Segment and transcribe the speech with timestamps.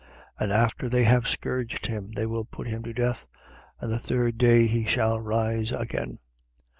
[0.39, 0.43] 18:33.
[0.43, 3.27] And after they have scourged him, they will put him to death.
[3.79, 6.17] And the third day he shall rise again.